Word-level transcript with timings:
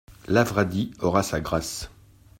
Lavradi 0.27 0.89
aura 0.97 1.21
sa 1.21 1.41
grâce. 1.41 1.91